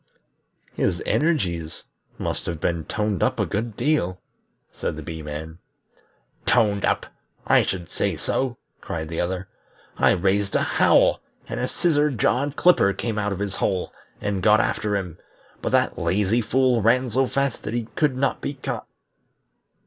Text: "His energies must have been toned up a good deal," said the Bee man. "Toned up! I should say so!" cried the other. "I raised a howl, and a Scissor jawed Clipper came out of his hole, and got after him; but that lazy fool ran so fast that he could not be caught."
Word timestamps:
"His 0.73 1.03
energies 1.05 1.83
must 2.17 2.47
have 2.47 2.59
been 2.59 2.85
toned 2.85 3.21
up 3.21 3.39
a 3.39 3.45
good 3.45 3.77
deal," 3.77 4.19
said 4.71 4.95
the 4.95 5.03
Bee 5.03 5.21
man. 5.21 5.59
"Toned 6.47 6.83
up! 6.83 7.05
I 7.45 7.61
should 7.61 7.87
say 7.87 8.15
so!" 8.15 8.57
cried 8.81 9.09
the 9.09 9.21
other. 9.21 9.47
"I 9.99 10.09
raised 10.13 10.55
a 10.55 10.63
howl, 10.63 11.21
and 11.47 11.59
a 11.59 11.67
Scissor 11.67 12.09
jawed 12.09 12.55
Clipper 12.55 12.93
came 12.93 13.19
out 13.19 13.31
of 13.31 13.37
his 13.37 13.57
hole, 13.57 13.93
and 14.19 14.41
got 14.41 14.59
after 14.59 14.95
him; 14.97 15.19
but 15.61 15.69
that 15.73 15.99
lazy 15.99 16.41
fool 16.41 16.81
ran 16.81 17.11
so 17.11 17.27
fast 17.27 17.61
that 17.61 17.75
he 17.75 17.85
could 17.95 18.17
not 18.17 18.41
be 18.41 18.55
caught." 18.55 18.87